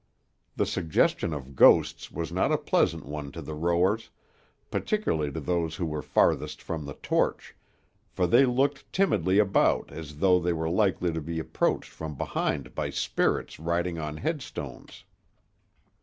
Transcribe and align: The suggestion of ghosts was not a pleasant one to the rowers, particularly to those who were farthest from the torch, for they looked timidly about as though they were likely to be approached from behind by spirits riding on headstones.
The 0.55 0.65
suggestion 0.65 1.31
of 1.31 1.55
ghosts 1.55 2.11
was 2.11 2.31
not 2.31 2.51
a 2.51 2.57
pleasant 2.57 3.05
one 3.05 3.31
to 3.33 3.39
the 3.43 3.53
rowers, 3.53 4.09
particularly 4.71 5.31
to 5.31 5.39
those 5.39 5.75
who 5.75 5.85
were 5.85 6.01
farthest 6.01 6.59
from 6.59 6.85
the 6.87 6.95
torch, 6.95 7.55
for 8.09 8.25
they 8.25 8.43
looked 8.47 8.91
timidly 8.91 9.37
about 9.37 9.91
as 9.91 10.17
though 10.17 10.39
they 10.39 10.53
were 10.53 10.71
likely 10.71 11.13
to 11.13 11.21
be 11.21 11.37
approached 11.37 11.91
from 11.91 12.15
behind 12.15 12.73
by 12.73 12.89
spirits 12.89 13.59
riding 13.59 13.99
on 13.99 14.17
headstones. 14.17 15.03